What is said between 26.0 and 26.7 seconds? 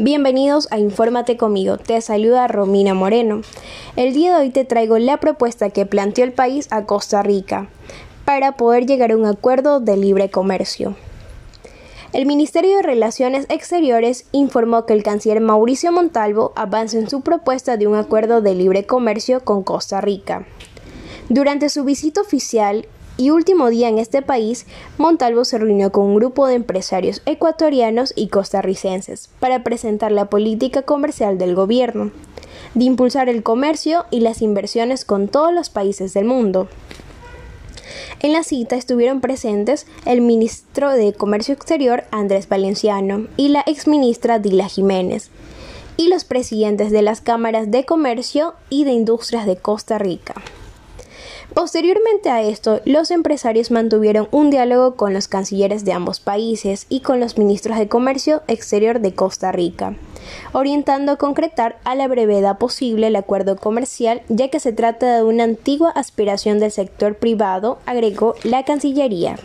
un grupo de